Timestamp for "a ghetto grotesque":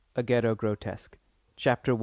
0.17-1.19